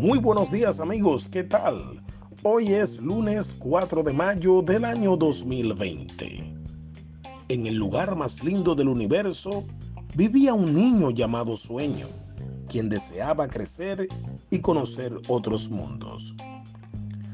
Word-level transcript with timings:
Muy 0.00 0.18
buenos 0.18 0.50
días 0.50 0.80
amigos, 0.80 1.28
¿qué 1.28 1.44
tal? 1.44 2.02
Hoy 2.42 2.72
es 2.72 3.02
lunes 3.02 3.54
4 3.58 4.02
de 4.02 4.14
mayo 4.14 4.62
del 4.62 4.86
año 4.86 5.14
2020. 5.14 6.54
En 7.48 7.66
el 7.66 7.74
lugar 7.74 8.16
más 8.16 8.42
lindo 8.42 8.74
del 8.74 8.88
universo 8.88 9.62
vivía 10.14 10.54
un 10.54 10.74
niño 10.74 11.10
llamado 11.10 11.54
Sueño, 11.54 12.06
quien 12.66 12.88
deseaba 12.88 13.46
crecer 13.46 14.08
y 14.48 14.60
conocer 14.60 15.12
otros 15.28 15.68
mundos. 15.68 16.34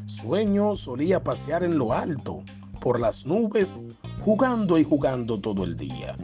Sueño 0.06 0.74
solía 0.74 1.22
pasear 1.22 1.62
en 1.62 1.78
lo 1.78 1.92
alto, 1.92 2.42
por 2.80 2.98
las 2.98 3.28
nubes, 3.28 3.80
jugando 4.22 4.76
y 4.76 4.82
jugando 4.82 5.40
todo 5.40 5.62
el 5.62 5.76
día. 5.76 6.16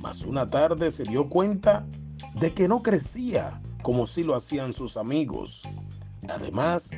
Mas 0.00 0.24
una 0.24 0.48
tarde 0.48 0.90
se 0.90 1.04
dio 1.04 1.28
cuenta 1.28 1.86
de 2.40 2.52
que 2.52 2.66
no 2.66 2.82
crecía 2.82 3.62
como 3.84 4.06
si 4.06 4.24
lo 4.24 4.34
hacían 4.34 4.72
sus 4.72 4.96
amigos. 4.96 5.68
Además, 6.28 6.92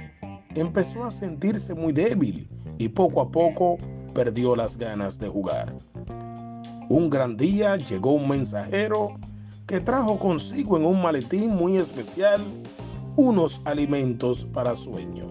empezó 0.55 1.05
a 1.05 1.11
sentirse 1.11 1.75
muy 1.75 1.93
débil 1.93 2.49
y 2.79 2.89
poco 2.89 3.21
a 3.21 3.31
poco 3.31 3.77
perdió 4.15 4.55
las 4.55 4.79
ganas 4.79 5.19
de 5.19 5.29
jugar. 5.29 5.75
Un 6.89 7.11
gran 7.11 7.37
día 7.37 7.77
llegó 7.77 8.13
un 8.13 8.29
mensajero 8.29 9.17
que 9.67 9.81
trajo 9.81 10.17
consigo 10.21 10.77
en 10.77 10.87
un 10.87 11.03
maletín 11.03 11.57
muy 11.57 11.77
especial 11.77 12.41
unos 13.17 13.61
alimentos 13.65 14.47
para 14.47 14.77
sueño. 14.77 15.27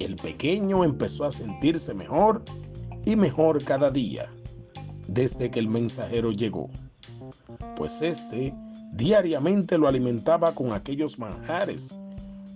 El 0.00 0.16
pequeño 0.16 0.82
empezó 0.82 1.24
a 1.24 1.30
sentirse 1.30 1.94
mejor 1.94 2.42
y 3.04 3.14
mejor 3.14 3.62
cada 3.62 3.92
día 3.92 4.26
desde 5.06 5.52
que 5.52 5.60
el 5.60 5.68
mensajero 5.68 6.32
llegó, 6.32 6.68
pues 7.76 8.02
este 8.02 8.52
Diariamente 8.92 9.78
lo 9.78 9.88
alimentaba 9.88 10.54
con 10.54 10.72
aquellos 10.72 11.18
manjares, 11.18 11.94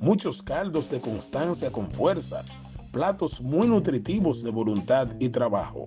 muchos 0.00 0.42
caldos 0.42 0.90
de 0.90 1.00
constancia 1.00 1.70
con 1.70 1.92
fuerza, 1.92 2.42
platos 2.90 3.40
muy 3.40 3.66
nutritivos 3.66 4.42
de 4.42 4.50
voluntad 4.50 5.08
y 5.20 5.28
trabajo, 5.28 5.86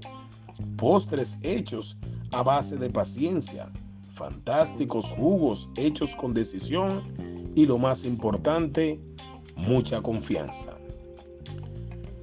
postres 0.78 1.38
hechos 1.44 1.98
a 2.32 2.44
base 2.44 2.78
de 2.78 2.90
paciencia, 2.90 3.70
fantásticos 4.14 5.12
jugos 5.12 5.70
hechos 5.78 6.16
con 6.16 6.34
decisión 6.34 7.04
y 7.56 7.66
lo 7.66 7.78
más 7.78 8.06
importante, 8.06 9.00
mucha 9.56 10.02
confianza. 10.02 10.78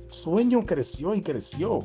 Sueño 0.09 0.65
creció 0.65 1.15
y 1.15 1.23
creció 1.23 1.81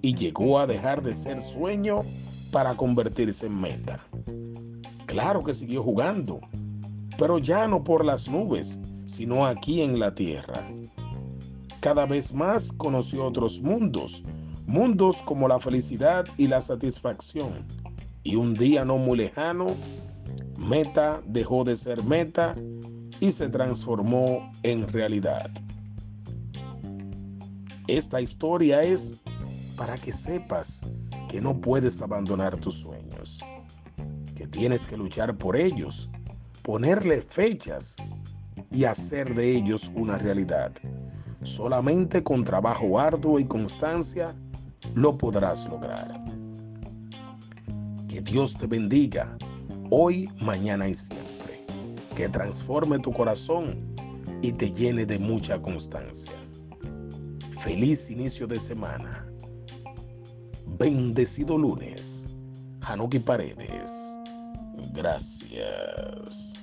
y 0.00 0.14
llegó 0.14 0.58
a 0.58 0.66
dejar 0.66 1.02
de 1.02 1.14
ser 1.14 1.40
sueño 1.40 2.02
para 2.50 2.76
convertirse 2.76 3.46
en 3.46 3.60
meta. 3.60 3.98
Claro 5.14 5.44
que 5.44 5.54
siguió 5.54 5.80
jugando, 5.80 6.40
pero 7.16 7.38
ya 7.38 7.68
no 7.68 7.84
por 7.84 8.04
las 8.04 8.28
nubes, 8.28 8.80
sino 9.06 9.46
aquí 9.46 9.80
en 9.80 10.00
la 10.00 10.12
tierra. 10.12 10.68
Cada 11.78 12.04
vez 12.04 12.34
más 12.34 12.72
conoció 12.72 13.24
otros 13.24 13.62
mundos, 13.62 14.24
mundos 14.66 15.22
como 15.22 15.46
la 15.46 15.60
felicidad 15.60 16.24
y 16.36 16.48
la 16.48 16.60
satisfacción. 16.60 17.64
Y 18.24 18.34
un 18.34 18.54
día 18.54 18.84
no 18.84 18.98
muy 18.98 19.18
lejano, 19.18 19.76
Meta 20.56 21.22
dejó 21.26 21.62
de 21.62 21.76
ser 21.76 22.02
Meta 22.02 22.56
y 23.20 23.30
se 23.30 23.48
transformó 23.48 24.50
en 24.64 24.88
realidad. 24.88 25.48
Esta 27.86 28.20
historia 28.20 28.82
es 28.82 29.20
para 29.76 29.96
que 29.96 30.10
sepas 30.10 30.80
que 31.28 31.40
no 31.40 31.60
puedes 31.60 32.02
abandonar 32.02 32.56
tus 32.56 32.80
sueños 32.80 33.44
tienes 34.46 34.86
que 34.86 34.96
luchar 34.96 35.36
por 35.36 35.56
ellos, 35.56 36.10
ponerle 36.62 37.22
fechas 37.22 37.96
y 38.70 38.84
hacer 38.84 39.34
de 39.34 39.56
ellos 39.56 39.90
una 39.94 40.18
realidad. 40.18 40.72
Solamente 41.42 42.22
con 42.22 42.42
trabajo 42.42 42.98
arduo 42.98 43.38
y 43.38 43.44
constancia 43.44 44.34
lo 44.94 45.16
podrás 45.16 45.68
lograr. 45.68 46.20
Que 48.08 48.20
Dios 48.20 48.56
te 48.56 48.66
bendiga 48.66 49.36
hoy, 49.90 50.30
mañana 50.40 50.88
y 50.88 50.94
siempre. 50.94 51.66
Que 52.16 52.28
transforme 52.28 52.98
tu 52.98 53.12
corazón 53.12 53.94
y 54.42 54.52
te 54.52 54.70
llene 54.70 55.04
de 55.06 55.18
mucha 55.18 55.60
constancia. 55.60 56.32
Feliz 57.60 58.10
inicio 58.10 58.46
de 58.46 58.58
semana. 58.58 59.26
Bendecido 60.78 61.56
lunes. 61.56 62.30
Hanuki 62.80 63.18
Paredes. 63.18 64.18
Gracias. 64.92 66.54